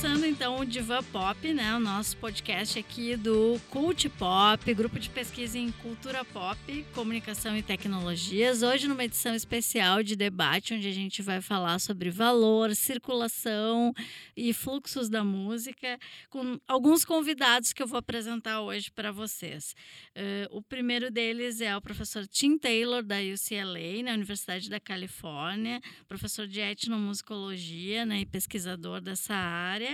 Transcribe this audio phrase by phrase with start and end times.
[0.00, 1.76] começando então o Diva Pop, né?
[1.76, 7.62] O nosso podcast aqui do Cult Pop, grupo de pesquisa em cultura pop, comunicação e
[7.62, 8.62] tecnologias.
[8.62, 13.92] Hoje numa edição especial de debate, onde a gente vai falar sobre valor, circulação
[14.34, 15.98] e fluxos da música,
[16.30, 19.74] com alguns convidados que eu vou apresentar hoje para vocês.
[20.16, 25.78] Uh, o primeiro deles é o professor Tim Taylor, da UCLA, na Universidade da Califórnia,
[26.08, 29.89] professor de etnomusicologia né, e pesquisador dessa área.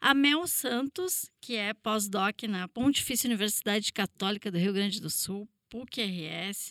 [0.00, 5.48] A Mel Santos, que é pós-doc na Pontifícia Universidade Católica do Rio Grande do Sul,
[5.68, 6.70] PUC-RS,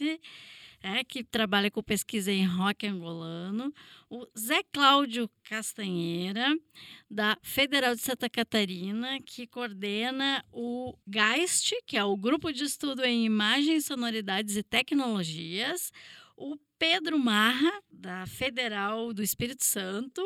[0.81, 3.73] é, que trabalha com pesquisa em rock angolano.
[4.09, 6.55] O Zé Cláudio Castanheira,
[7.09, 13.03] da Federal de Santa Catarina, que coordena o GEIST, que é o Grupo de Estudo
[13.03, 15.91] em Imagens, Sonoridades e Tecnologias.
[16.39, 20.21] O Pedro Marra, da Federal do Espírito Santo,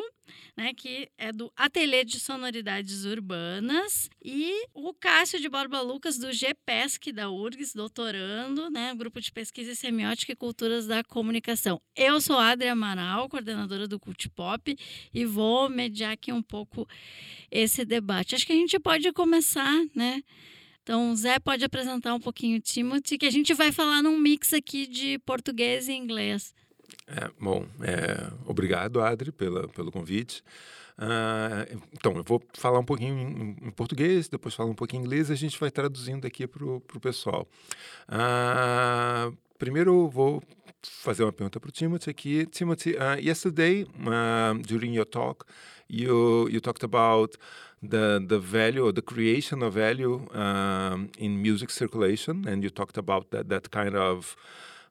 [0.57, 6.29] né, que é do Ateliê de Sonoridades Urbanas, e o Cássio de Borba Lucas, do
[6.33, 11.81] GPESC, da URGS, doutorando, né, Grupo de Pesquisa Semiótica e Culturas da Comunicação.
[11.95, 14.77] Eu sou Adria Amaral, coordenadora do Cult Pop,
[15.13, 16.85] e vou mediar aqui um pouco
[17.49, 18.35] esse debate.
[18.35, 20.21] Acho que a gente pode começar, né?
[20.83, 24.17] Então, o Zé pode apresentar um pouquinho o Timothy, que a gente vai falar num
[24.17, 26.53] mix aqui de português e inglês.
[27.07, 30.43] É, bom, é, obrigado, Adri, pela, pelo convite.
[30.97, 35.05] Uh, então, eu vou falar um pouquinho em, em, português, depois falar um pouquinho em
[35.05, 37.47] inglês e a gente vai traduzindo aqui para o pessoal.
[38.07, 40.43] Uh, primeiro, vou
[40.83, 42.45] fazer uma pergunta para o Timothy aqui.
[42.47, 43.87] Timothy, uh, yesterday,
[44.67, 45.45] during your talk,
[45.89, 47.35] you, you talked about
[47.81, 52.97] the the value or the creation of value um, in music circulation, and you talked
[52.97, 54.35] about that that kind of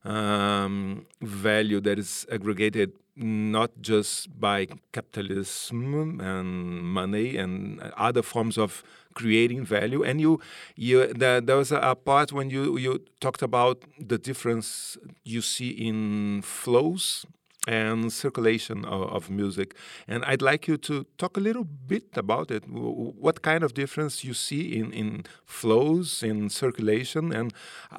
[0.03, 8.83] um, value that is aggregated not just by capitalism and money and other forms of
[9.13, 10.03] creating value.
[10.03, 10.39] And you,
[10.75, 15.69] you there, there was a, part when you you talked about the difference you see
[15.69, 17.25] in flows
[17.67, 19.75] and circulation of, of, music.
[20.07, 22.67] And I'd like you to talk a little bit about it.
[22.67, 27.53] What kind of difference you see in, in flows, in circulation, and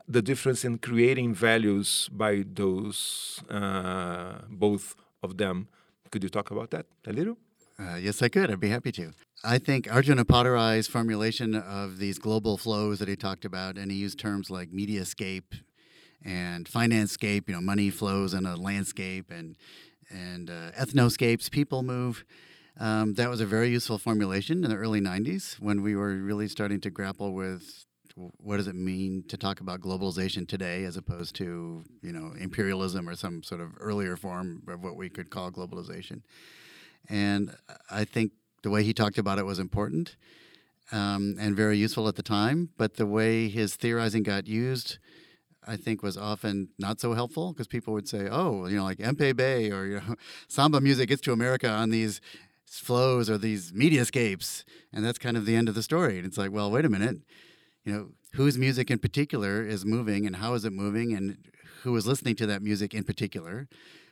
[0.09, 5.69] the difference in creating values by those, uh, both of them.
[6.11, 7.39] Could you talk about that a little?
[7.79, 8.51] Uh, yes, I could.
[8.51, 9.13] I'd be happy to.
[9.45, 13.99] I think Arjun Appadurai's formulation of these global flows that he talked about, and he
[13.99, 15.55] used terms like mediascape
[16.25, 19.57] and financescape, you know, money flows in a landscape, and
[20.11, 22.25] and uh, ethnoscapes, people move.
[22.79, 26.49] Um, that was a very useful formulation in the early 90s when we were really
[26.49, 27.85] starting to grapple with
[28.15, 33.09] what does it mean to talk about globalization today as opposed to you know imperialism
[33.09, 36.23] or some sort of earlier form of what we could call globalization
[37.09, 37.55] and
[37.91, 40.17] i think the way he talked about it was important
[40.93, 44.99] um, and very useful at the time but the way his theorizing got used
[45.67, 48.99] I think was often not so helpful because people would say, "Oh, you know, like
[48.99, 50.17] MPB or you know,
[50.49, 52.21] samba music gets to America on these
[52.67, 56.19] flows or these media mediascapes," and that's kind of the end of the story.
[56.19, 57.19] And it's like, well, wait a minute,
[57.85, 61.39] you know, whose music in particular is moving and how is it moving and
[61.83, 63.69] who is listening to that music in particular.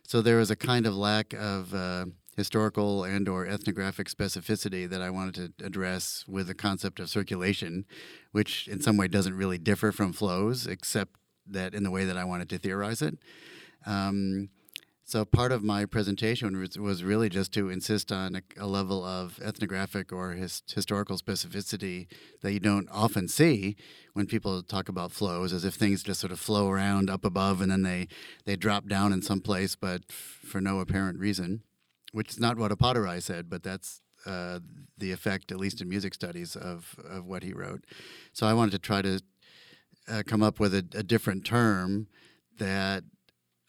[0.06, 2.06] So there was a kind of lack of uh,
[2.36, 7.84] historical and or ethnographic specificity that I wanted to address with the concept of circulation,
[8.32, 11.19] which in some way doesn't really differ from flows, except
[11.52, 13.18] that in the way that I wanted to theorize it.
[13.86, 14.50] Um,
[15.10, 19.04] so part of my presentation was, was really just to insist on a, a level
[19.04, 22.06] of ethnographic or his, historical specificity
[22.42, 23.74] that you don't often see
[24.12, 27.60] when people talk about flows, as if things just sort of flow around up above
[27.60, 28.06] and then they,
[28.44, 31.64] they drop down in some place, but f- for no apparent reason,
[32.12, 34.60] which is not what Appadurai said, but that's uh,
[34.96, 37.84] the effect, at least in music studies, of, of what he wrote.
[38.32, 39.20] So I wanted to try to
[40.08, 42.08] uh, come up with a, a different term
[42.58, 43.04] that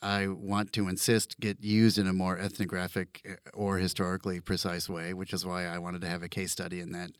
[0.01, 5.13] I want to insist get used in a more ethnographic uh, or historically precise way,
[5.13, 7.11] which is why I wanted to have a case study in that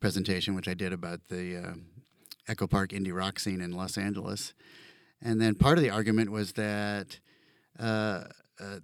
[0.00, 1.74] presentation, which I did about the uh,
[2.48, 4.54] Echo Park indie rock scene in Los Angeles.
[5.20, 7.20] And then part of the argument was that
[7.78, 8.24] uh,
[8.60, 8.80] uh,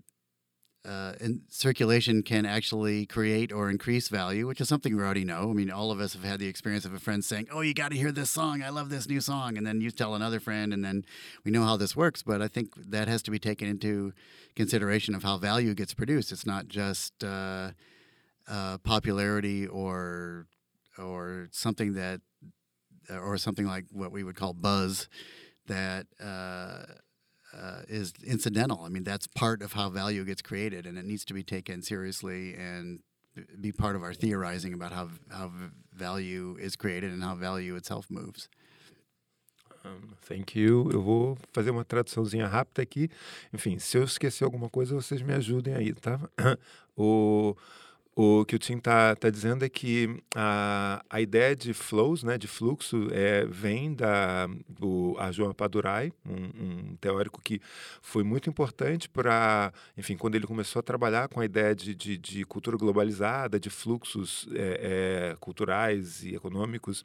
[0.88, 1.12] uh,
[1.50, 5.50] circulation can actually create or increase value, which is something we already know.
[5.50, 7.74] I mean, all of us have had the experience of a friend saying, "Oh, you
[7.74, 8.62] got to hear this song.
[8.62, 11.04] I love this new song," and then you tell another friend, and then
[11.44, 12.22] we know how this works.
[12.22, 14.14] But I think that has to be taken into
[14.56, 16.32] consideration of how value gets produced.
[16.32, 17.72] It's not just uh,
[18.48, 20.46] uh, popularity or
[20.96, 22.22] or something that
[23.10, 25.08] or something like what we would call buzz
[25.66, 26.06] that
[27.58, 28.82] uh, is incidental.
[28.84, 31.82] I mean, that's part of how value gets created, and it needs to be taken
[31.82, 33.00] seriously and
[33.60, 35.50] be part of our theorizing about how how
[35.92, 38.48] value is created and how value itself moves.
[39.84, 40.90] Um, thank you.
[40.92, 43.08] Eu vou fazer uma traduçãozinha rápida aqui.
[43.52, 46.18] Enfim, se eu esquecer alguma coisa, vocês me ajudem aí, tá?
[46.96, 47.56] o,
[48.20, 52.36] o que o Tim está tá dizendo é que a, a ideia de flows, né,
[52.36, 57.60] de fluxo, é, vem da, do Arjuna Padurai, um, um teórico que
[58.02, 62.18] foi muito importante para, enfim, quando ele começou a trabalhar com a ideia de, de,
[62.18, 67.04] de cultura globalizada, de fluxos é, é, culturais e econômicos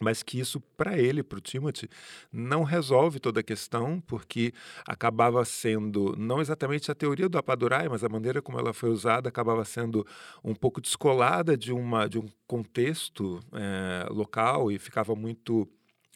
[0.00, 1.88] mas que isso para ele, para o Timothy,
[2.32, 4.52] não resolve toda a questão, porque
[4.86, 9.28] acabava sendo não exatamente a teoria do Apadurai, mas a maneira como ela foi usada
[9.28, 10.06] acabava sendo
[10.42, 15.68] um pouco descolada de uma de um contexto é, local e ficava muito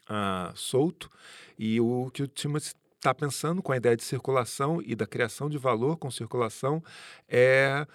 [0.09, 1.09] ah, solto.
[1.57, 5.47] E o que o Timothy está pensando com a ideia de circulação e da criação
[5.47, 6.83] de valor com circulação
[7.29, 7.85] é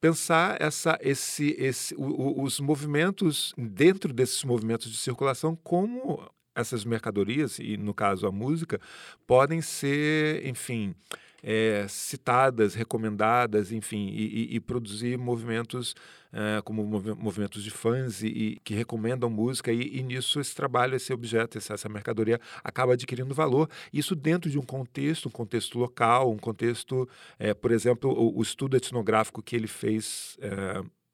[0.00, 7.58] pensar essa, esse, esse, o, os movimentos, dentro desses movimentos de circulação, como essas mercadorias,
[7.58, 8.80] e no caso a música,
[9.26, 10.94] podem ser, enfim,
[11.42, 15.94] é, citadas, recomendadas, enfim, e, e, e produzir movimentos
[16.32, 21.12] é, como movimentos de fãs e, e que recomendam música e, nisso esse trabalho, esse
[21.12, 23.68] objeto, essa, essa, mercadoria acaba adquirindo valor.
[23.92, 27.08] Isso dentro de um contexto, um contexto local, um contexto,
[27.38, 30.36] é, por exemplo, o, o, estudo etnográfico que ele fez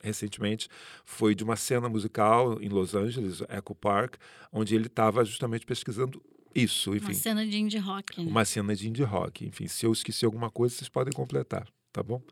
[0.03, 0.69] recentemente
[1.05, 4.17] foi de uma cena musical em Los Angeles, Echo Park,
[4.53, 6.23] onde ele estava justamente pesquisando
[6.55, 7.07] isso, enfim.
[7.07, 8.23] Uma cena de indie rock.
[8.23, 8.31] Né?
[8.31, 9.47] Uma cena de indie rock.
[9.47, 12.23] Enfim, se eu esqueci alguma coisa, vocês podem completar, tá bom?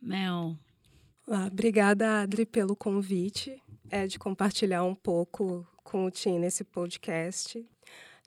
[0.00, 0.56] Mel.
[1.28, 7.64] Ah, obrigada, Adri, pelo convite é, de compartilhar um pouco com o Tim nesse podcast.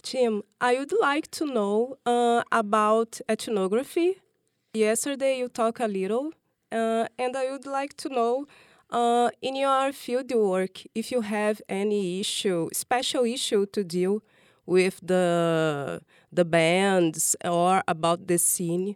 [0.01, 4.17] Tim, I would like to know uh, about ethnography.
[4.73, 6.31] Yesterday you talked a little,
[6.71, 8.47] uh, and I would like to know
[8.91, 14.21] uh, in your field work if you have any issue, special issue to deal
[14.69, 16.01] with the
[16.31, 18.95] the bands or about the scene?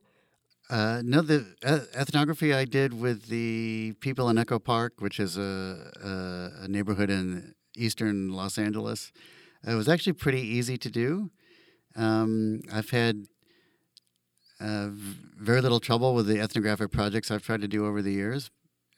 [0.69, 5.37] Uh, no, the uh, ethnography I did with the people in Echo Park, which is
[5.37, 9.11] a, a, a neighborhood in eastern Los Angeles.
[9.67, 11.31] It was actually pretty easy to do.
[11.95, 13.25] Um, I've had
[14.59, 18.49] uh, very little trouble with the ethnographic projects I've tried to do over the years,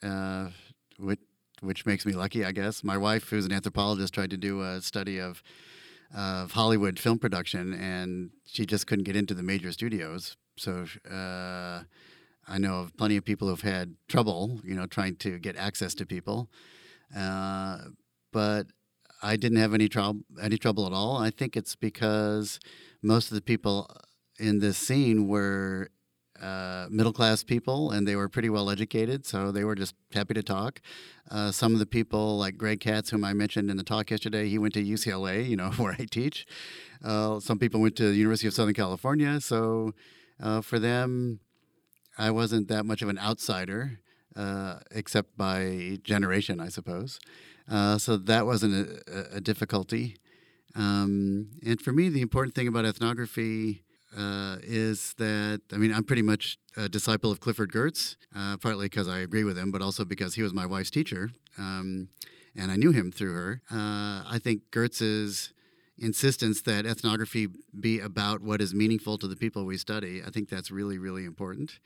[0.04, 0.50] uh,
[0.98, 1.20] which,
[1.62, 2.84] which makes me lucky, I guess.
[2.84, 5.42] My wife, who's an anthropologist, tried to do a study of
[6.14, 10.38] of Hollywood film production, and she just couldn't get into the major studios.
[10.58, 11.84] So uh,
[12.48, 15.94] I know of plenty of people who've had trouble, you know, trying to get access
[15.96, 16.50] to people.
[17.16, 17.80] Uh,
[18.32, 18.68] but
[19.22, 21.18] I didn't have any trouble any trouble at all.
[21.18, 22.60] I think it's because
[23.02, 23.90] most of the people
[24.38, 25.90] in this scene were
[26.42, 30.34] uh, middle class people, and they were pretty well educated, so they were just happy
[30.34, 30.82] to talk.
[31.32, 34.48] Uh, some of the people, like Greg Katz, whom I mentioned in the talk yesterday,
[34.48, 36.46] he went to UCLA, you know, where I teach.
[37.04, 39.94] Uh, some people went to the University of Southern California, so
[40.42, 41.40] uh, for them,
[42.18, 44.00] I wasn't that much of an outsider,
[44.36, 47.20] uh, except by generation, I suppose.
[47.98, 50.18] So that wasn't a, a difficulty.
[50.76, 53.84] Um, and for me, the important thing about ethnography
[54.18, 58.86] uh, is that I mean I'm pretty much a disciple of Clifford Geertz, uh, partly
[58.86, 62.10] because I agree with him, but also because he was my wife's teacher, um,
[62.56, 63.62] and I knew him through her.
[63.70, 65.54] Uh, I think Geertz's
[65.98, 70.22] insistence that ethnography be about what is meaningful to the people we study.
[70.26, 71.80] I think that's really really important.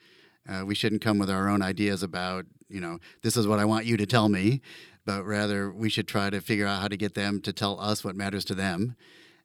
[0.48, 3.66] Uh, we shouldn't come with our own ideas about you know this is what I
[3.66, 4.62] want you to tell me,
[5.06, 8.04] but rather we should try to figure out how to get them to tell us
[8.04, 8.96] what matters to them,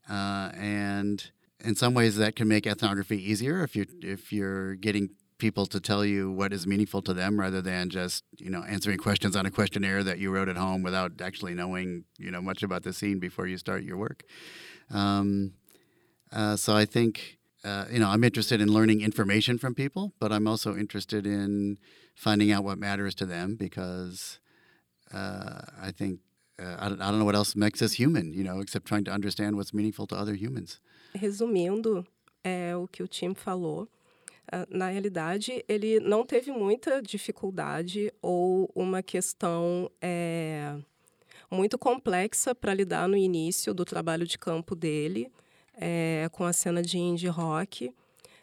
[0.08, 1.30] uh, and
[1.64, 5.80] in some ways that can make ethnography easier if you if you're getting people to
[5.80, 9.46] tell you what is meaningful to them rather than just you know answering questions on
[9.46, 12.92] a questionnaire that you wrote at home without actually knowing you know much about the
[12.92, 14.24] scene before you start your work.
[14.90, 15.54] Um,
[16.32, 20.32] uh, so I think uh, you know I'm interested in learning information from people, but
[20.32, 21.78] I'm also interested in
[22.14, 24.38] finding out what matters to them because
[25.12, 26.20] uh, I think
[26.62, 29.04] uh, I, don't, I don't know what else makes us human, you know, except trying
[29.04, 30.80] to understand what's meaningful to other humans.
[31.14, 32.06] Resumindo,
[32.42, 33.88] é o que o Tim falou.
[34.50, 40.76] Ah, na realidade, ele não teve muita dificuldade ou uma questão é,
[41.50, 45.30] muito complexa para lidar no início do trabalho de campo dele
[45.76, 47.92] é, com a cena de indie rock.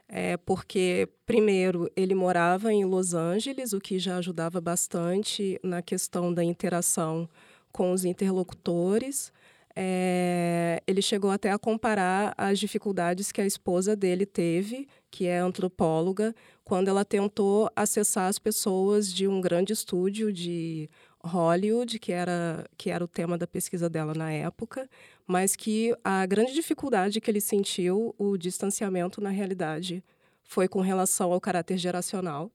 [0.07, 6.33] É, porque, primeiro, ele morava em Los Angeles, o que já ajudava bastante na questão
[6.33, 7.29] da interação
[7.71, 9.31] com os interlocutores.
[9.75, 15.39] É, ele chegou até a comparar as dificuldades que a esposa dele teve, que é
[15.39, 20.89] antropóloga, quando ela tentou acessar as pessoas de um grande estúdio de
[21.23, 24.89] Hollywood, que era, que era o tema da pesquisa dela na época,
[25.25, 30.03] mas que a grande dificuldade que ele sentiu, o distanciamento na realidade,
[30.43, 32.51] foi com relação ao caráter geracional.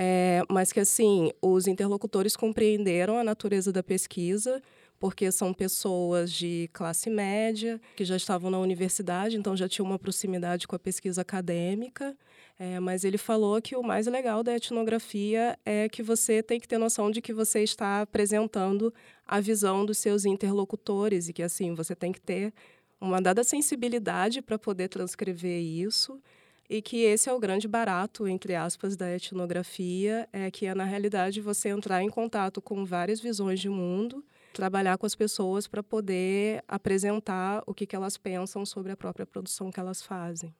[0.00, 4.62] É, mas que, assim, os interlocutores compreenderam a natureza da pesquisa,
[4.98, 9.98] porque são pessoas de classe média, que já estavam na universidade, então já tinham uma
[9.98, 12.16] proximidade com a pesquisa acadêmica.
[12.58, 16.66] É, mas ele falou que o mais legal da etnografia é que você tem que
[16.66, 18.92] ter noção de que você está apresentando
[19.26, 22.52] a visão dos seus interlocutores e que, assim, você tem que ter
[23.00, 26.20] uma dada sensibilidade para poder transcrever isso
[26.68, 30.84] e que esse é o grande barato, entre aspas, da etnografia, é que é, na
[30.84, 35.82] realidade, você entrar em contato com várias visões de mundo, trabalhar com as pessoas para
[35.82, 40.54] poder apresentar o que, que elas pensam sobre a própria produção que elas fazem.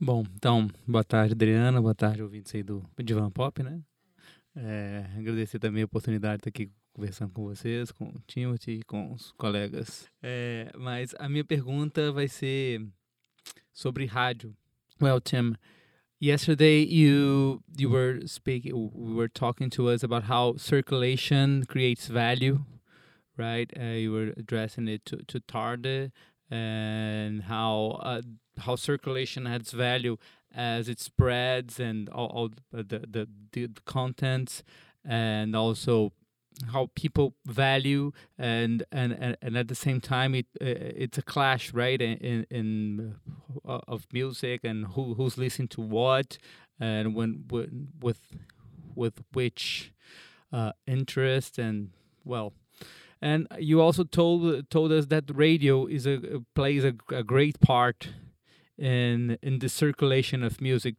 [0.00, 3.82] Bom, então, boa tarde, Adriana, boa tarde, ouvintes aí do Divan Pop, né?
[4.54, 9.12] É, agradecer também a oportunidade de estar aqui conversando com vocês, com o Timothy, com
[9.12, 10.08] os colegas.
[10.22, 12.84] É, mas a minha pergunta vai ser
[13.72, 14.52] sobre rádio.
[15.00, 15.54] Well, Tim,
[16.20, 22.64] yesterday you you were speaking, we were talking to us about how circulation creates value,
[23.38, 23.70] right?
[23.78, 26.12] Uh, you were addressing it to to Tarde
[26.50, 28.22] and how uh,
[28.58, 30.16] how circulation adds value
[30.54, 34.62] as it spreads and all, all the, the, the contents
[35.04, 36.12] and also
[36.72, 41.72] how people value and and and, at the same time it uh, it's a clash
[41.72, 43.14] right in in
[43.66, 46.38] uh, of music and who who's listening to what
[46.80, 48.36] and when, when with
[48.94, 49.92] with which
[50.52, 51.90] uh, interest and
[52.24, 52.52] well
[53.20, 58.10] and you also told told us that radio is a plays a, a great part
[58.76, 60.96] in in the circulation of music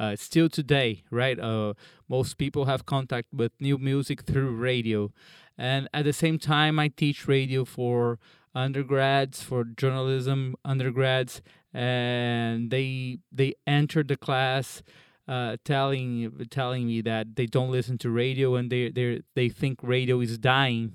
[0.00, 1.38] uh, still today, right?
[1.38, 1.74] Uh,
[2.08, 5.12] most people have contact with new music through radio,
[5.56, 8.18] and at the same time, I teach radio for
[8.54, 11.42] undergrads, for journalism undergrads,
[11.74, 14.82] and they they enter the class.
[15.26, 19.78] Uh, telling telling me that they don't listen to radio and they they they think
[19.82, 20.94] radio is dying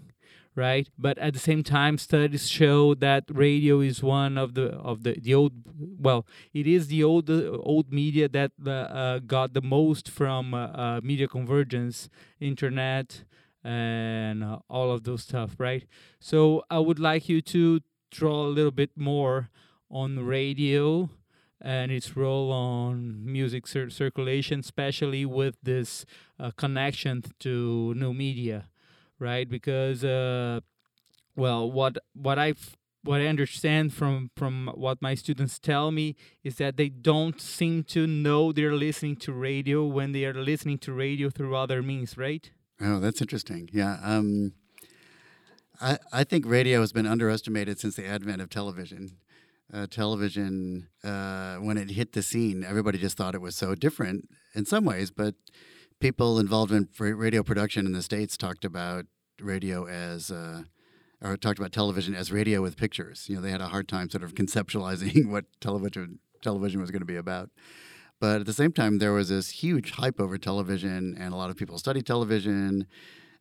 [0.55, 0.89] right?
[0.97, 5.13] But at the same time, studies show that radio is one of the of the,
[5.19, 5.53] the old
[5.99, 10.67] well, it is the old old media that uh, uh, got the most from uh,
[10.67, 13.23] uh media convergence, internet,
[13.63, 15.85] and uh, all of those stuff, right?
[16.19, 17.81] So I would like you to
[18.11, 19.49] draw a little bit more
[19.89, 21.09] on radio
[21.61, 26.05] and its role on music cir circulation, especially with this
[26.39, 28.65] uh, connection to new media
[29.23, 29.49] right?
[29.49, 30.59] Because uh,
[31.35, 32.53] well, what what I
[33.03, 37.83] what I understand from from what my students tell me is that they don't seem
[37.85, 42.17] to know they're listening to radio when they are listening to radio through other means,
[42.17, 42.51] right?
[42.81, 43.69] Oh, that's interesting.
[43.71, 43.97] Yeah.
[44.03, 44.53] Um,
[45.81, 49.17] I, I think radio has been underestimated since the advent of television.
[49.73, 54.29] Uh, television, uh, when it hit the scene, everybody just thought it was so different
[54.53, 55.33] in some ways, but
[55.99, 59.05] people involved in radio production in the States talked about
[59.41, 60.63] radio as uh,
[61.21, 63.27] or talked about television as radio with pictures.
[63.29, 67.01] You know, they had a hard time sort of conceptualizing what television television was going
[67.01, 67.49] to be about.
[68.19, 71.49] But at the same time, there was this huge hype over television, and a lot
[71.49, 72.87] of people studied television,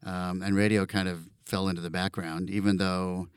[0.04, 3.28] um, and radio kind of fell into the background, even though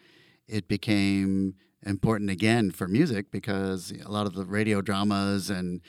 [0.48, 5.82] it became important again for music because a lot of the radio dramas and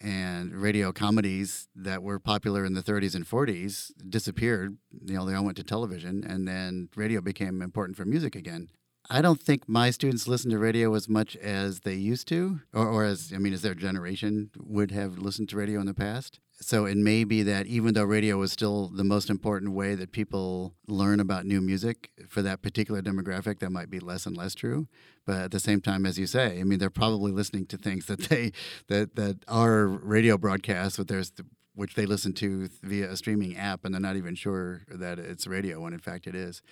[0.00, 4.76] and radio comedies that were popular in the 30s and 40s disappeared.
[5.04, 8.70] You know, they all went to television, and then radio became important for music again.
[9.08, 12.88] I don't think my students listen to radio as much as they used to, or,
[12.88, 16.40] or as, I mean, as their generation would have listened to radio in the past.
[16.58, 20.10] So it may be that even though radio is still the most important way that
[20.10, 24.54] people learn about new music for that particular demographic, that might be less and less
[24.54, 24.88] true.
[25.26, 28.06] But at the same time, as you say, I mean, they're probably listening to things
[28.06, 28.52] that they
[28.88, 31.32] that that are radio broadcasts, but there's
[31.74, 35.46] which they listen to via a streaming app, and they're not even sure that it's
[35.46, 36.62] radio when in fact it is.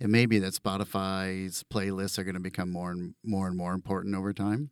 [0.00, 3.74] It may be that Spotify's playlists are going to become more and more and more
[3.74, 4.70] important over time.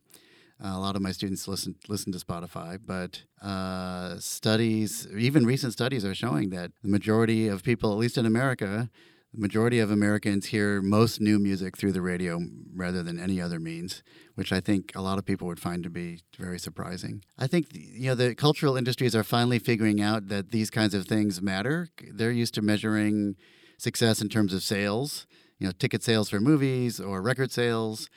[0.63, 5.73] Uh, a lot of my students listen listen to Spotify, but uh, studies, even recent
[5.73, 8.89] studies, are showing that the majority of people, at least in America,
[9.33, 12.39] the majority of Americans hear most new music through the radio
[12.73, 14.01] rather than any other means,
[14.35, 17.23] which I think a lot of people would find to be very surprising.
[17.37, 21.05] I think you know the cultural industries are finally figuring out that these kinds of
[21.05, 21.89] things matter.
[22.13, 23.35] They're used to measuring
[23.77, 25.27] success in terms of sales,
[25.59, 28.09] you know, ticket sales for movies or record sales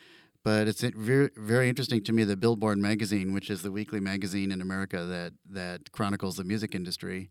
[0.44, 4.50] but it's very, very interesting to me that Billboard magazine, which is the weekly magazine
[4.52, 7.28] in America that that chronicles the music industry,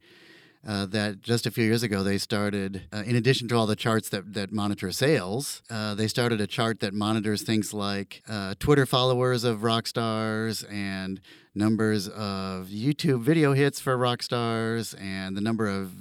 [0.68, 3.76] uh, that just a few years ago they started, uh, in addition to all the
[3.76, 8.54] charts that, that monitor sales, uh, they started a chart that monitors things like uh,
[8.60, 11.22] Twitter followers of rock stars and
[11.56, 15.94] numbers of YouTube video hits for rock stars and the number of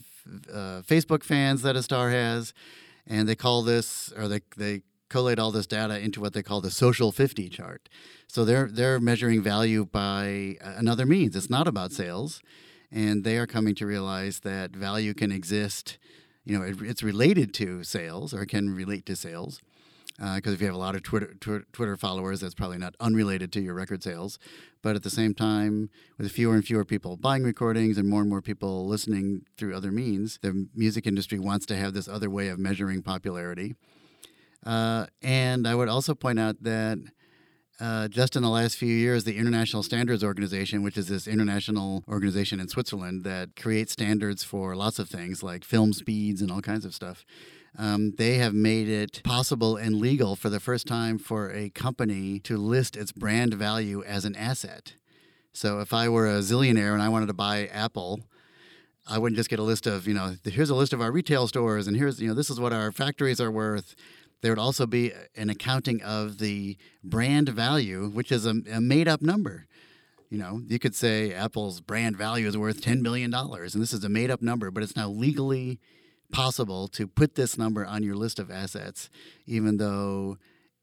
[0.53, 2.53] uh, Facebook fans that a star has.
[3.07, 6.61] And they call this, or they, they collate all this data into what they call
[6.61, 7.89] the social 50 chart.
[8.27, 11.37] So they're, they're measuring value by another means.
[11.37, 12.43] It's not about sales
[12.91, 15.99] and they are coming to realize that value can exist.
[16.45, 19.61] You know, it, it's related to sales or can relate to sales.
[20.17, 22.95] Because uh, if you have a lot of Twitter, tw- Twitter followers, that's probably not
[23.01, 24.39] unrelated to your record sales.
[24.81, 28.31] But at the same time, with fewer and fewer people buying recordings and more and
[28.31, 32.49] more people listening through other means, the music industry wants to have this other way
[32.49, 33.75] of measuring popularity.
[34.65, 36.99] Uh, and I would also point out that
[37.79, 42.05] uh, just in the last few years, the International Standards Organization, which is this international
[42.09, 46.63] organization in Switzerland that creates standards for lots of things like film speeds and all
[46.63, 47.25] kinds of stuff,
[47.79, 52.39] um, they have made it possible and legal for the first time for a company
[52.41, 54.95] to list its brand value as an asset.
[55.53, 58.21] So if I were a zillionaire and I wanted to buy Apple,
[59.07, 61.47] I wouldn't just get a list of, you know, here's a list of our retail
[61.47, 63.95] stores and here's, you know, this is what our factories are worth
[64.43, 69.09] there would also be an accounting of the brand value, which is a, a made
[69.09, 69.67] up number.
[70.31, 74.05] You know, you could say Apple's brand value is worth $10 million, and this is
[74.05, 75.79] a made up number, but it's now legally
[76.33, 79.09] possible to put this number on your list of assets,
[79.47, 80.39] even though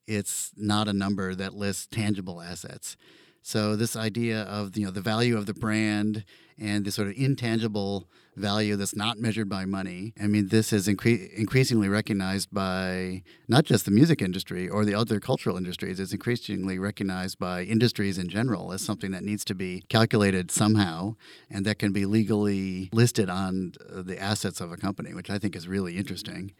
[0.07, 2.97] it's not a number that lists tangible assets.
[3.41, 6.23] So this idea of you know the value of the brand
[6.59, 10.13] and the sort of intangible value that's not measured by money.
[10.19, 14.95] I mean, this is incre- increasingly recognized by not just the music industry or the
[14.95, 15.99] other cultural industries.
[15.99, 21.15] It's increasingly recognized by industries in general as something that needs to be calculated somehow
[21.49, 25.55] and that can be legally listed on the assets of a company, which I think
[25.55, 26.53] is really interesting.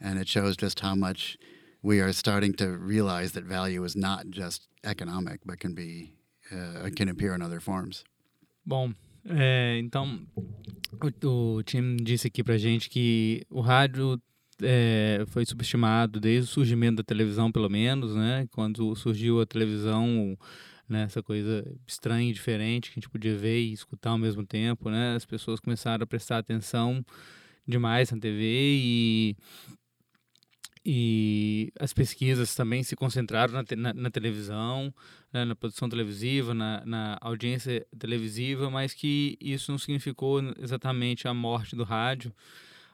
[0.00, 1.38] And it shows just how much
[1.82, 6.14] we are starting to realize that value is not just economic, but can be
[6.52, 8.04] uh, can appear in other forms.
[8.64, 8.96] Bom,
[9.28, 10.20] é, então
[11.24, 14.20] o, o Tim disse aqui pra gente que o rádio
[14.62, 18.46] é, foi subestimado desde o surgimento da televisão, pelo menos, né?
[18.52, 20.36] Quando surgiu a televisão,
[20.88, 24.46] né, essa coisa estranha e diferente que a gente podia ver e escutar ao mesmo
[24.46, 25.14] tempo, né?
[25.16, 27.04] As pessoas começaram a prestar atenção
[27.66, 29.36] demais na TV e
[30.88, 34.94] e as pesquisas também se concentraram na, na, na televisão,
[35.32, 41.34] né, na produção televisiva, na, na, audiência televisiva, mas que isso não significou exatamente a
[41.34, 42.32] morte do rádio,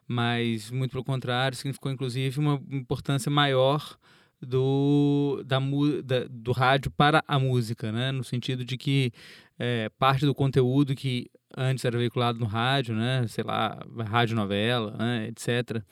[0.09, 3.99] mas muito pelo contrário, significou inclusive uma importância maior
[4.41, 5.61] do, da,
[6.03, 9.13] da, do rádio para a música, né, no sentido de que
[9.59, 13.79] é, parte do conteúdo que antes era veiculado no rádio, né, sei lá,
[14.09, 15.85] rádio novela, né, etc.,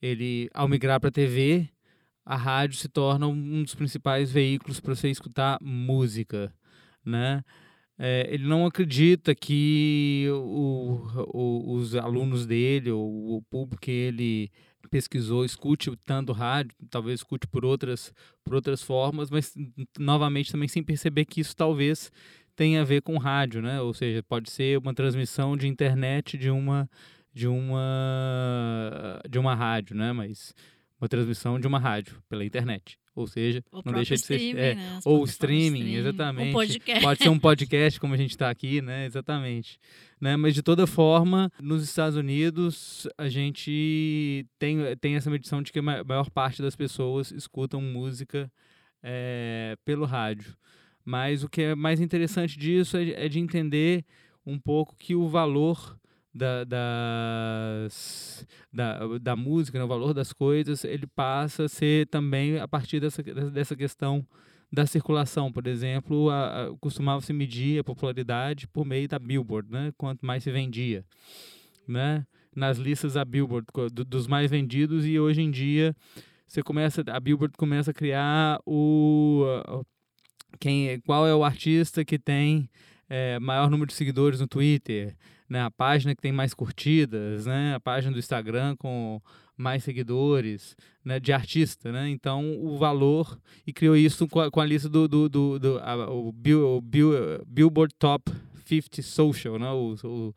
[0.00, 1.68] ele, ao migrar para a TV,
[2.24, 6.52] a rádio se torna um dos principais veículos para você escutar música,
[7.04, 7.42] né?
[7.98, 11.00] É, ele não acredita que o,
[11.32, 14.50] o, os alunos dele, ou o público que ele
[14.90, 18.12] pesquisou, escute tanto rádio, talvez escute por outras,
[18.44, 19.54] por outras formas, mas
[19.98, 22.10] novamente também sem perceber que isso talvez
[22.54, 23.80] tenha a ver com rádio, né?
[23.80, 26.88] Ou seja, pode ser uma transmissão de internet de uma
[27.36, 30.10] de uma de uma rádio, né?
[30.10, 30.54] Mas
[30.98, 32.98] uma transmissão de uma rádio pela internet.
[33.14, 34.56] Ou seja, o não deixa de ser.
[34.56, 35.00] É, né?
[35.04, 36.52] ou streaming, streaming, exatamente.
[36.52, 37.02] podcast.
[37.02, 39.04] Pode ser um podcast, como a gente está aqui, né?
[39.04, 39.78] Exatamente.
[40.18, 40.34] Né?
[40.34, 45.78] Mas de toda forma, nos Estados Unidos, a gente tem, tem essa medição de que
[45.78, 48.50] a maior parte das pessoas escutam música
[49.02, 50.56] é, pelo rádio.
[51.04, 54.06] Mas o que é mais interessante disso é, é de entender
[54.44, 55.98] um pouco que o valor
[56.36, 62.58] da, das, da, da música, né, o valor das coisas, ele passa a ser também
[62.58, 64.26] a partir dessa, dessa questão
[64.72, 65.50] da circulação.
[65.50, 66.28] Por exemplo,
[66.80, 69.92] costumava-se medir a popularidade por meio da Billboard, né?
[69.96, 71.04] quanto mais se vendia.
[71.88, 72.26] Né?
[72.54, 75.94] Nas listas da Billboard, do, dos mais vendidos, e hoje em dia
[76.46, 79.44] você começa, a Billboard começa a criar o
[80.60, 82.70] quem, qual é o artista que tem
[83.08, 85.14] é, maior número de seguidores no Twitter,
[85.48, 89.20] né, a página que tem mais curtidas, né, a página do Instagram com
[89.56, 92.10] mais seguidores, né, de artista, né?
[92.10, 95.78] Então o valor e criou isso com a, com a lista do, do, do, do
[95.78, 97.12] a, o, Bill, o Bill,
[97.46, 98.30] Billboard Top
[98.66, 99.70] 50 Social, né?
[99.70, 100.34] O, o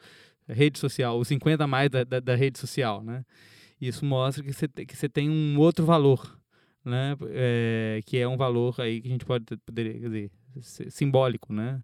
[0.48, 3.26] rede social, os 50 mais da, da, da, rede social, né?
[3.80, 6.40] Isso mostra que você que você tem um outro valor,
[6.84, 7.16] né?
[7.30, 11.82] É, que é um valor aí que a gente pode poderia dizer simbólico, né?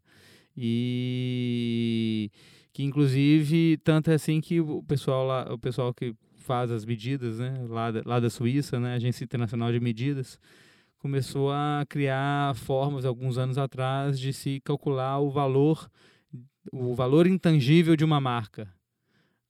[0.58, 2.32] E
[2.76, 7.40] que inclusive tanto é assim que o pessoal lá, o pessoal que faz as medidas,
[7.40, 10.38] né, lá da, lá da Suíça, né, Agência Internacional de Medidas,
[10.98, 15.90] começou a criar formas alguns anos atrás de se calcular o valor
[16.70, 18.68] o valor intangível de uma marca,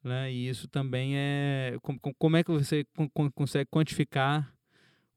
[0.04, 0.32] né?
[0.32, 2.86] E isso também é como, como é que você
[3.34, 4.54] consegue quantificar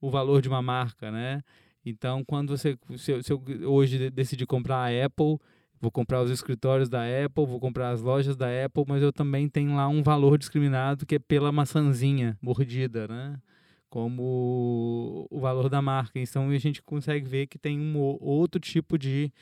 [0.01, 1.43] o valor de uma marca, né?
[1.85, 5.39] Então, quando você se, se eu hoje decidir comprar a Apple,
[5.81, 9.49] vou comprar os escritórios da Apple, vou comprar as lojas da Apple, mas eu também
[9.49, 13.41] tenho lá um valor discriminado que é pela maçãzinha mordida, né?
[13.89, 16.19] Como o valor da marca.
[16.19, 19.33] Então a gente consegue ver que tem um outro tipo de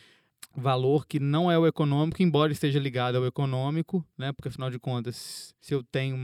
[0.54, 4.32] valor que não é o econômico, embora esteja ligado ao econômico, né?
[4.32, 6.16] Porque afinal de contas, se eu tenho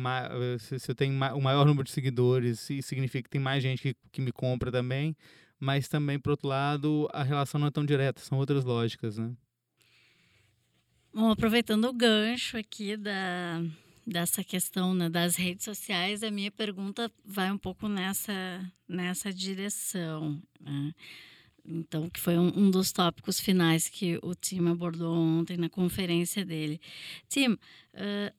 [0.59, 4.20] se eu tenho o maior número de seguidores, significa que tem mais gente que, que
[4.20, 5.16] me compra também,
[5.61, 9.33] mas também por outro lado, a relação não é tão direta, são outras lógicas, né?
[11.14, 13.62] Bom, aproveitando o gancho aqui da,
[14.07, 18.33] dessa questão né, das redes sociais, a minha pergunta vai um pouco nessa,
[18.88, 20.42] nessa direção.
[20.59, 20.94] Né?
[21.66, 26.46] Então, que foi um, um, dos tópicos finais que o Tim abordou ontem na conferência
[26.46, 26.81] dele.
[27.29, 27.59] Tim, uh,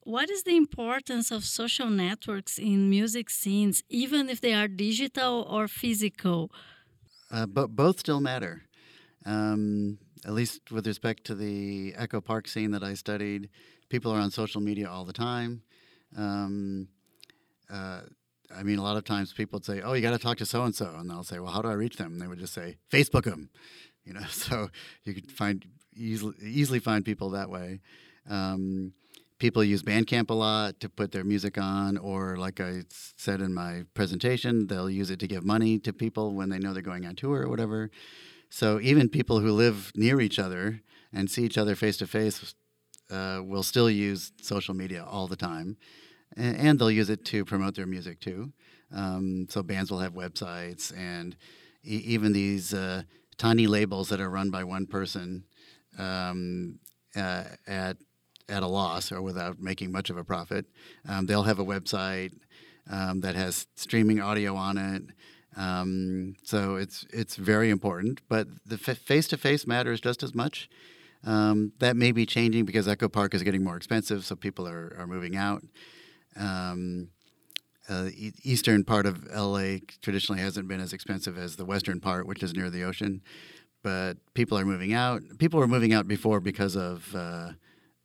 [0.04, 5.46] what is the importance of social networks in music scenes, even if they are digital
[5.48, 6.50] or physical?
[7.30, 8.62] Uh, but both still matter.
[9.24, 13.48] Um, at least with respect to the Echo Park scene that I studied,
[13.88, 15.62] people are on social media all the time.
[16.16, 16.88] Um,
[17.70, 18.02] uh,
[18.54, 20.46] I mean, a lot of times people would say, "Oh, you got to talk to
[20.46, 22.38] so and so," and I'll say, "Well, how do I reach them?" And they would
[22.38, 23.50] just say, "Facebook them,"
[24.04, 24.24] you know.
[24.30, 24.68] So
[25.04, 25.64] you could find
[25.96, 27.80] easily easily find people that way.
[28.28, 28.92] Um,
[29.38, 33.52] people use Bandcamp a lot to put their music on, or like I said in
[33.52, 37.06] my presentation, they'll use it to give money to people when they know they're going
[37.06, 37.90] on tour or whatever.
[38.54, 40.80] So even people who live near each other
[41.12, 42.54] and see each other face to face
[43.10, 45.76] will still use social media all the time,
[46.36, 48.52] and, they'll use it to promote their music too.
[48.94, 51.34] Um, so bands will have websites, and
[51.82, 53.02] e- even these uh,
[53.38, 55.42] tiny labels that are run by one person
[55.98, 56.78] um,
[57.16, 57.96] uh, at
[58.48, 60.66] at a loss or without making much of a profit,
[61.08, 62.34] um, they'll have a website
[62.88, 65.02] um, that has streaming audio on it.
[65.56, 70.68] Um, so it's it's very important, but the face to face matters just as much.
[71.26, 74.94] Um, that may be changing because Echo Park is getting more expensive, so people are,
[74.98, 75.62] are moving out.
[76.36, 77.08] Um,
[77.88, 78.08] uh,
[78.42, 82.54] eastern part of LA traditionally hasn't been as expensive as the western part, which is
[82.54, 83.22] near the ocean.
[83.82, 85.22] But people are moving out.
[85.38, 87.50] People were moving out before because of uh,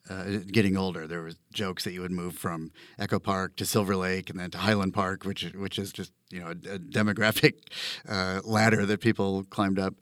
[0.09, 1.07] uh, getting older.
[1.07, 4.49] There was jokes that you would move from Echo Park to Silver Lake and then
[4.51, 7.53] to Highland Park, which which is just you know a, a demographic
[8.09, 9.93] uh, ladder that people climbed up.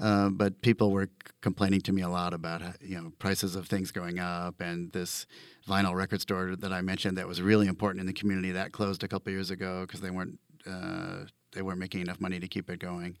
[0.00, 1.08] Uh, but people were
[1.40, 5.26] complaining to me a lot about you know prices of things going up and this
[5.66, 9.02] vinyl record store that I mentioned that was really important in the community that closed
[9.02, 12.68] a couple years ago because they weren't uh, they weren't making enough money to keep
[12.68, 13.16] it going.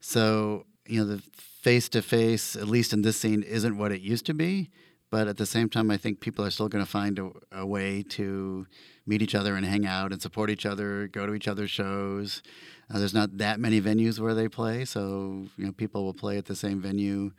[0.00, 4.00] So you know the face to face, at least in this scene, isn't what it
[4.00, 4.70] used to be
[5.10, 7.66] but at the same time, I think people are still going to find a, a,
[7.66, 8.66] way to
[9.06, 12.42] meet each other and hang out and support each other, go to each other's shows.
[12.92, 16.38] Uh, there's not that many venues where they play, so you know people will play
[16.38, 17.30] at the same venue.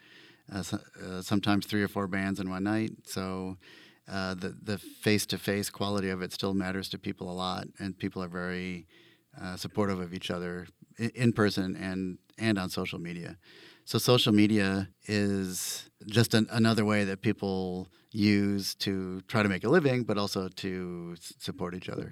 [0.51, 0.63] Uh,
[1.05, 2.91] uh, sometimes three or four bands in one night.
[3.05, 3.57] So
[4.09, 7.67] uh, the the face to face quality of it still matters to people a lot,
[7.79, 8.87] and people are very
[9.39, 13.37] uh, supportive of each other in, in person and and on social media.
[13.87, 19.63] So social media is just an, another way that people use to try to make
[19.63, 22.11] a living, but also to support each other.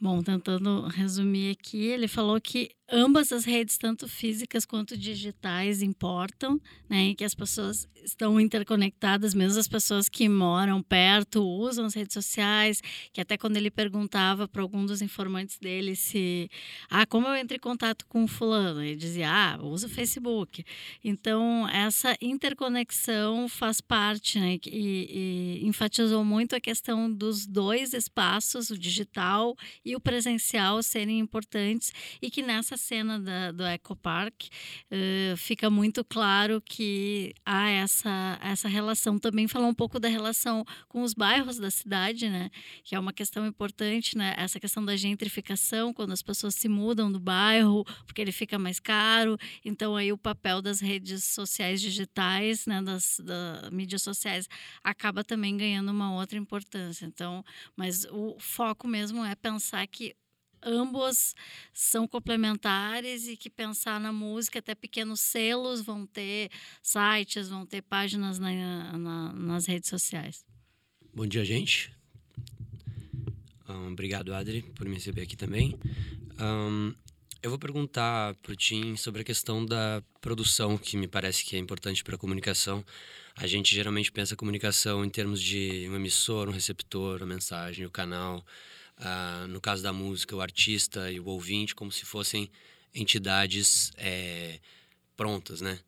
[0.00, 6.60] Bom, tentando resumir aqui, ele falou que ambas as redes, tanto físicas quanto digitais, importam,
[6.88, 7.08] né?
[7.08, 12.12] E que as pessoas estão interconectadas, mesmo as pessoas que moram perto usam as redes
[12.12, 16.50] sociais, que até quando ele perguntava para algum dos informantes dele se,
[16.90, 20.64] ah, como eu entro em contato com fulano, ele dizia, ah, usa o Facebook.
[21.02, 24.58] Então, essa interconexão faz parte, né?
[24.66, 31.18] E, e enfatizou muito a questão dos dois espaços, o digital e o presencial, serem
[31.18, 37.70] importantes e que nessa cena da, do Eco Park uh, fica muito claro que há
[37.70, 39.18] essa, essa relação.
[39.18, 42.50] Também falar um pouco da relação com os bairros da cidade, né?
[42.84, 44.34] Que é uma questão importante, né?
[44.36, 48.78] Essa questão da gentrificação, quando as pessoas se mudam do bairro, porque ele fica mais
[48.78, 49.38] caro.
[49.64, 52.82] Então, aí o papel das redes sociais digitais, né?
[52.82, 54.46] Das, das mídias sociais,
[54.82, 57.06] acaba também ganhando uma outra importância.
[57.06, 57.42] Então,
[57.76, 60.14] mas o foco mesmo é pensar que
[60.64, 61.34] ambos
[61.72, 66.50] são complementares e que pensar na música, até pequenos selos vão ter
[66.82, 70.44] sites, vão ter páginas na, na, nas redes sociais.
[71.14, 71.92] Bom dia, gente.
[73.68, 75.78] Um, obrigado, Adri, por me receber aqui também.
[76.40, 76.94] Um,
[77.42, 81.54] eu vou perguntar para o Tim sobre a questão da produção, que me parece que
[81.56, 82.84] é importante para a comunicação.
[83.36, 87.90] A gente geralmente pensa comunicação em termos de um emissor, um receptor, a mensagem, o
[87.90, 88.44] canal.
[88.98, 92.50] Uh, no caso da música, o artista e o ouvinte, como se fossem
[92.94, 94.60] entidades é,
[95.16, 95.80] prontas, né?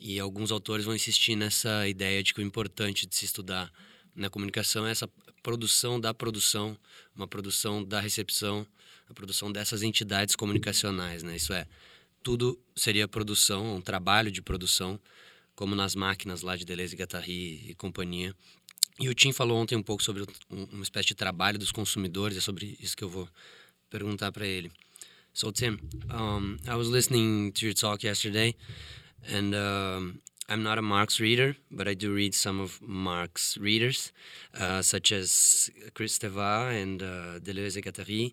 [0.00, 3.70] E alguns autores vão insistir nessa ideia de que o importante de se estudar
[4.14, 5.08] na comunicação é essa
[5.42, 6.76] produção da produção,
[7.14, 8.66] uma produção da recepção,
[9.08, 11.36] a produção dessas entidades comunicacionais, né?
[11.36, 11.66] Isso é,
[12.22, 14.98] tudo seria produção, um trabalho de produção,
[15.54, 18.34] como nas máquinas lá de Deleuze, Guattari e companhia.
[18.98, 22.40] E o Tim falou ontem um pouco sobre uma espécie de trabalho dos consumidores, é
[22.40, 23.28] sobre isso que eu vou
[23.90, 24.70] perguntar para ele.
[25.32, 25.80] So Tim,
[26.12, 28.54] um, I was listening to your talk yesterday,
[29.26, 34.12] and um, I'm not a Marx reader, but I do read some of Marx readers,
[34.60, 38.32] uh, such as Chris Teva and uh, Deleuze et Guattari.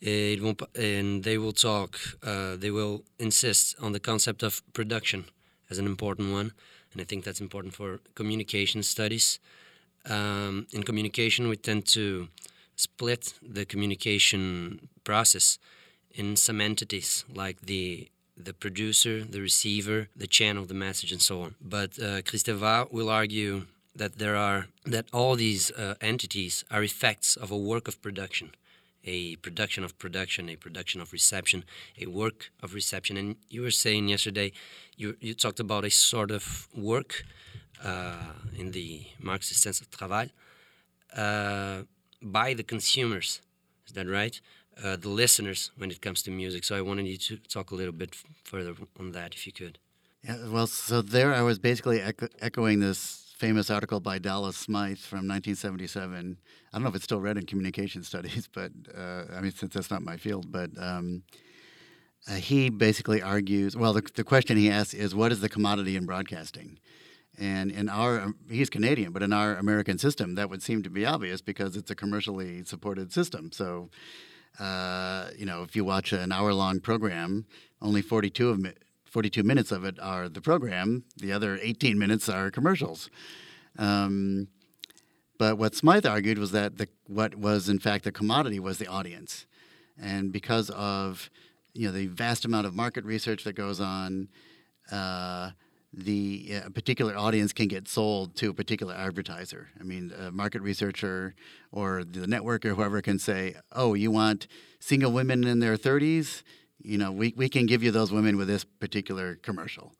[0.00, 5.26] and they will talk, uh, they will insist on the concept of production
[5.68, 6.52] as an important one.
[6.92, 9.40] And I think that's important for communication studies.
[10.08, 12.28] Um, in communication, we tend to
[12.76, 15.58] split the communication process
[16.12, 21.42] in some entities like the the producer, the receiver, the channel, the message, and so
[21.42, 21.54] on.
[21.60, 27.36] But uh, Kristeva will argue that there are that all these uh, entities are effects
[27.36, 28.50] of a work of production,
[29.04, 31.64] a production of production, a production of reception,
[32.00, 33.16] a work of reception.
[33.16, 34.52] And you were saying yesterday,
[34.96, 37.24] you you talked about a sort of work
[38.56, 40.28] in the Marxist sense of travail
[41.16, 41.82] uh,
[42.22, 43.40] by the consumers.
[43.86, 44.40] Is that right?
[44.82, 46.64] uh, the listeners when it comes to music.
[46.64, 49.78] So I wanted you to talk a little bit further on that, if you could.
[50.22, 54.98] Yeah, well, so there I was basically echo- echoing this famous article by Dallas Smythe
[54.98, 56.38] from 1977.
[56.72, 59.74] I don't know if it's still read in communication studies, but uh, I mean, since
[59.74, 61.22] that's not my field, but um,
[62.28, 65.96] uh, he basically argues well, the, the question he asks is what is the commodity
[65.96, 66.78] in broadcasting?
[67.38, 71.04] And in our, he's Canadian, but in our American system, that would seem to be
[71.04, 73.50] obvious because it's a commercially supported system.
[73.52, 73.90] So
[74.58, 77.46] uh, you know, if you watch an hour-long program,
[77.82, 78.66] only 42 of
[79.04, 81.04] 42 minutes of it are the program.
[81.16, 83.10] The other 18 minutes are commercials.
[83.78, 84.48] Um,
[85.38, 88.86] but what Smythe argued was that the, what was in fact the commodity was the
[88.86, 89.46] audience,
[90.00, 91.28] and because of
[91.72, 94.28] you know the vast amount of market research that goes on,
[94.92, 95.50] uh,
[95.96, 99.68] the a particular audience can get sold to a particular advertiser.
[99.80, 101.34] I mean, a market researcher
[101.70, 104.46] or the network or whoever can say, "Oh, you want
[104.80, 106.42] single women in their 30s?
[106.82, 109.92] You know, we, we can give you those women with this particular commercial."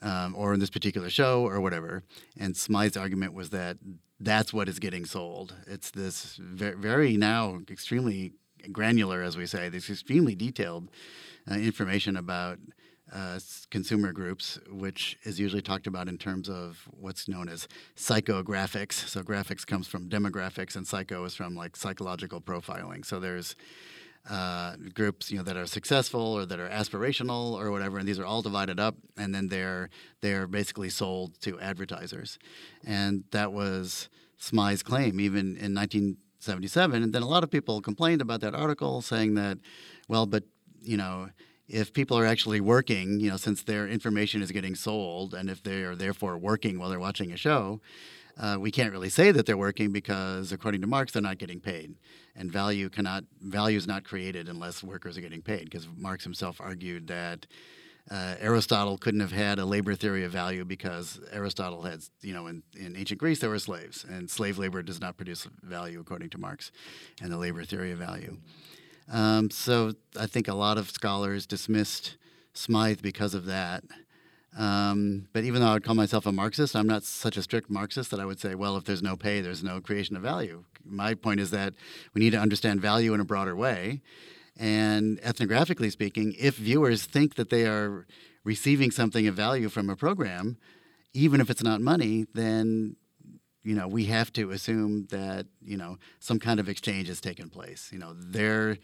[0.00, 2.04] Um, or in this particular show, or whatever.
[2.38, 3.78] And Smythe's argument was that
[4.20, 5.56] that's what is getting sold.
[5.66, 8.34] It's this very, very now extremely
[8.70, 10.88] granular, as we say, this extremely detailed
[11.50, 12.58] uh, information about
[13.12, 13.38] uh,
[13.70, 19.08] consumer groups, which is usually talked about in terms of what's known as psychographics.
[19.08, 23.04] So graphics comes from demographics, and psycho is from like psychological profiling.
[23.04, 23.56] So there's
[24.28, 28.18] uh, groups you know that are successful or that are aspirational or whatever, and these
[28.18, 29.88] are all divided up, and then they're
[30.20, 32.38] they're basically sold to advertisers,
[32.84, 37.02] and that was Smythe's claim even in 1977.
[37.02, 39.58] And then a lot of people complained about that article, saying that,
[40.08, 40.44] well, but
[40.82, 41.30] you know
[41.68, 45.62] if people are actually working, you know, since their information is getting sold, and if
[45.62, 47.80] they are therefore working while they're watching a show,
[48.38, 51.60] uh, we can't really say that they're working because, according to Marx, they're not getting
[51.60, 51.94] paid,
[52.36, 55.64] and value cannot value is not created unless workers are getting paid.
[55.64, 57.46] Because Marx himself argued that
[58.10, 62.46] uh, Aristotle couldn't have had a labor theory of value because Aristotle had, you know,
[62.46, 66.30] in, in ancient Greece there were slaves, and slave labor does not produce value according
[66.30, 66.70] to Marx
[67.20, 68.38] and the labor theory of value.
[69.10, 72.16] Um, so I think a lot of scholars dismissed
[72.52, 73.84] Smythe because of that.
[74.58, 77.70] Um, but even though I would call myself a Marxist, I'm not such a strict
[77.70, 80.64] Marxist that I would say, well, if there's no pay, there's no creation of value.
[80.84, 81.74] My point is that
[82.12, 84.02] we need to understand value in a broader way.
[84.56, 88.06] And ethnographically speaking, if viewers think that they are
[88.42, 90.56] receiving something of value from a program,
[91.12, 92.96] even if it's not money, then
[93.68, 97.50] you know, we have to assume that you know some kind of exchange has taken
[97.50, 97.90] place.
[97.92, 98.78] You know, their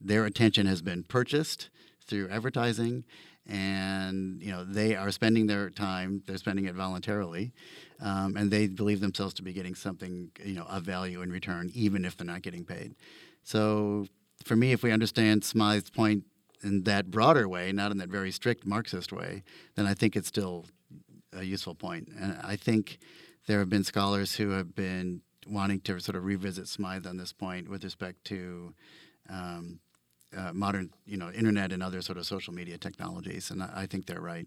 [0.00, 1.70] their attention has been purchased
[2.06, 3.04] through advertising,
[3.48, 6.22] and you know they are spending their time.
[6.24, 7.52] They're spending it voluntarily,
[8.00, 11.72] um, and they believe themselves to be getting something you know of value in return,
[11.74, 12.94] even if they're not getting paid.
[13.42, 14.06] So,
[14.44, 16.22] for me, if we understand Smythe's point
[16.62, 19.42] in that broader way, not in that very strict Marxist way,
[19.74, 20.66] then I think it's still
[21.32, 22.06] a useful point.
[22.16, 23.00] And I think
[23.46, 27.32] there have been scholars who have been wanting to sort of revisit Smythe on this
[27.32, 28.74] point with respect to
[29.28, 29.80] um,
[30.36, 33.86] uh, modern, you know, internet and other sort of social media technologies, and I, I
[33.86, 34.46] think they're right.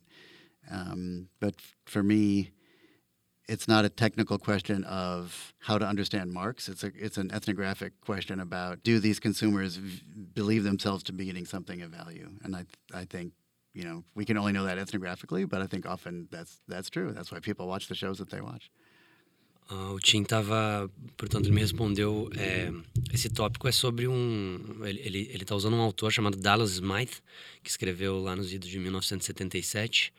[0.71, 2.51] Um, but f- for me,
[3.47, 6.67] it's not a technical question of how to understand Marx.
[6.67, 10.01] It's a it's an ethnographic question about do these consumers v-
[10.33, 13.33] believe themselves to be getting something of value, and I I think
[13.73, 17.11] you know we can only know that ethnographically, but I think often that's that's true.
[17.11, 18.71] That's why people watch the shows that they watch.
[19.69, 22.29] Uh, o Tim estava, portanto, ele me respondeu.
[22.37, 22.71] É,
[23.11, 24.59] esse tópico é sobre um.
[24.85, 27.21] Ele está usando um autor chamado Dallas Smythe,
[27.63, 30.13] que escreveu lá nos idos de 1977,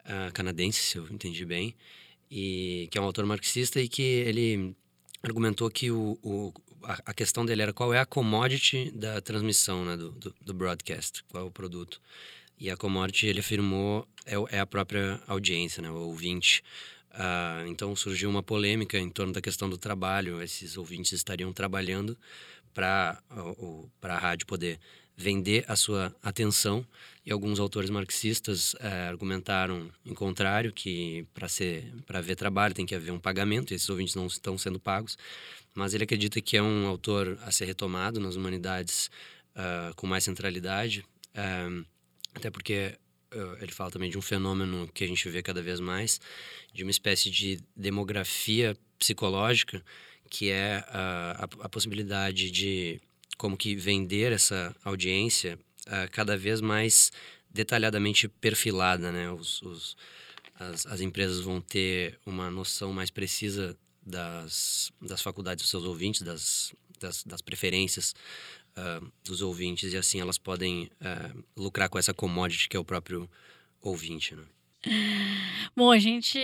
[0.00, 1.76] uh, canadense, se eu entendi bem,
[2.28, 4.74] e que é um autor marxista e que ele
[5.22, 9.84] argumentou que o, o a, a, questão dele era qual é a commodity da transmissão
[9.84, 12.00] né, do, do, do broadcast, qual é o produto.
[12.58, 16.62] E a commodity, ele afirmou, é, é a própria audiência, né, o ouvinte.
[17.12, 20.42] Uh, então surgiu uma polêmica em torno da questão do trabalho.
[20.42, 22.16] Esses ouvintes estariam trabalhando
[22.72, 23.20] para
[24.02, 24.78] a rádio poder
[25.16, 26.86] vender a sua atenção
[27.26, 32.86] e alguns autores marxistas uh, argumentaram em contrário que para ser para ver trabalho tem
[32.86, 33.72] que haver um pagamento.
[33.72, 35.18] E esses ouvintes não estão sendo pagos,
[35.74, 39.10] mas ele acredita que é um autor a ser retomado nas humanidades
[39.56, 41.04] uh, com mais centralidade,
[42.34, 42.96] até porque
[43.60, 46.20] ele fala também de um fenômeno que a gente vê cada vez mais,
[46.72, 49.84] de uma espécie de demografia psicológica,
[50.30, 53.00] que é a, a, a possibilidade de
[53.36, 57.12] como que vender essa audiência uh, cada vez mais
[57.50, 59.30] detalhadamente perfilada, né?
[59.30, 59.96] Os, os
[60.58, 66.22] as, as, empresas vão ter uma noção mais precisa das, das faculdades dos seus ouvintes,
[66.22, 68.12] das, das, das preferências
[68.78, 72.84] uh, dos ouvintes, e assim elas podem uh, lucrar com essa commodity que é o
[72.84, 73.28] próprio
[73.80, 74.44] ouvinte, né?
[75.76, 76.38] Bom, a gente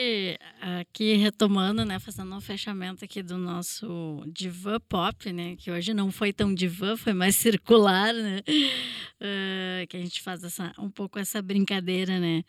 [0.81, 6.11] aqui retomando, né, fazendo um fechamento aqui do nosso divã pop, né, que hoje não
[6.11, 11.19] foi tão divã, foi mais circular, né, uh, que a gente faz essa, um pouco
[11.19, 12.43] essa brincadeira, né,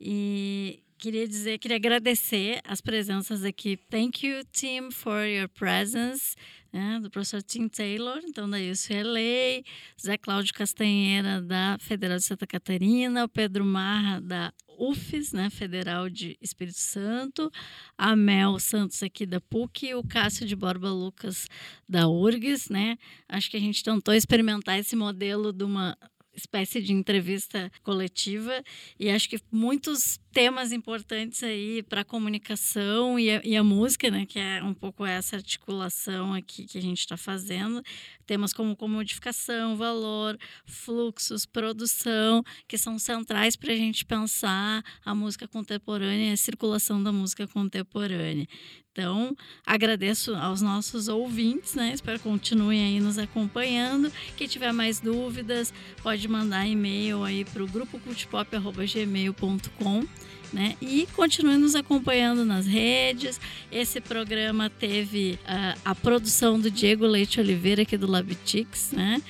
[0.00, 3.76] e queria dizer, queria agradecer as presenças aqui.
[3.90, 6.34] Thank you, team, for your presence.
[6.72, 9.64] Né, do professor Tim Taylor, então da UCLA,
[9.98, 16.10] Zé Cláudio Castanheira, da Federal de Santa Catarina, o Pedro Marra, da UFES, né, Federal
[16.10, 17.50] de Espírito Santo,
[17.96, 21.48] a Mel Santos aqui da PUC, o Cássio de Borba Lucas
[21.88, 22.98] da URGS, né?
[23.26, 25.96] Acho que a gente tentou experimentar esse modelo de uma
[26.36, 28.62] espécie de entrevista coletiva
[29.00, 34.10] e acho que muitos temas importantes aí para a comunicação e a, e a, música,
[34.10, 37.82] né, que é um pouco essa articulação aqui que a gente está fazendo.
[38.26, 45.48] Temas como comodificação, valor, fluxos, produção, que são centrais para a gente pensar a música
[45.48, 48.46] contemporânea e a circulação da música contemporânea.
[48.92, 51.94] Então, agradeço aos nossos ouvintes, né?
[51.94, 54.12] Espero que continuem aí nos acompanhando.
[54.36, 55.72] Quem tiver mais dúvidas,
[56.02, 60.25] pode mandar e-mail aí para o grupo cultpop.gmail.com.
[60.52, 60.76] Né?
[60.80, 63.40] E continue nos acompanhando nas redes.
[63.70, 69.20] Esse programa teve uh, a produção do Diego Leite Oliveira, aqui do Labitix, né?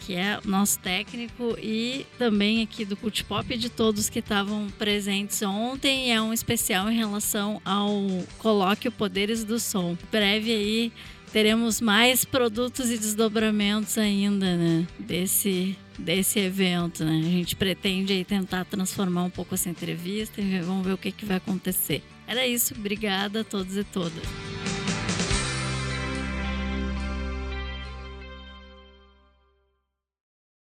[0.00, 5.42] que é nosso técnico, e também aqui do Cult Pop de todos que estavam presentes
[5.42, 6.14] ontem.
[6.14, 7.92] É um especial em relação ao
[8.38, 9.98] colóquio Poderes do Som.
[10.10, 10.92] Breve aí
[11.32, 14.86] teremos mais produtos e desdobramentos ainda, né?
[14.98, 17.18] Desse, desse evento, né?
[17.18, 21.12] A gente pretende aí tentar transformar um pouco essa entrevista e vamos ver o que,
[21.12, 22.02] que vai acontecer.
[22.26, 24.77] Era isso, obrigada a todos e todas.